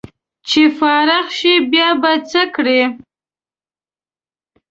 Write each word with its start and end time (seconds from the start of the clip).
چې 0.47 0.61
فارغ 0.77 1.25
شې 1.37 1.53
بیا 1.71 1.89
به 2.01 2.11
څه 2.29 2.41
کړې 2.55 2.81